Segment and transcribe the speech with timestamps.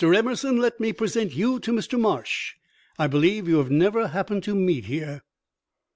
[0.03, 1.99] Emerson, let me present you to Mr.
[1.99, 2.55] Marsh.
[2.97, 5.21] I believe you have never happened to meet here."